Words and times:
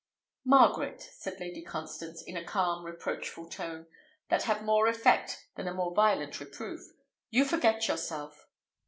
"Margaret," 0.45 0.99
said 0.99 1.39
Lady 1.39 1.61
Constance, 1.61 2.23
in 2.23 2.35
a 2.35 2.43
calm, 2.43 2.83
reproachful 2.83 3.49
tone, 3.49 3.85
that 4.29 4.45
had 4.45 4.63
more 4.63 4.87
effect 4.87 5.45
than 5.53 5.67
a 5.67 5.75
more 5.75 5.93
violent 5.93 6.39
reproof, 6.39 6.81
"you 7.29 7.45
forget 7.45 7.87
yourself." 7.87 8.47